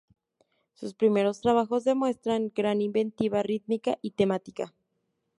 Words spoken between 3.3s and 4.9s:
rítmica y temática.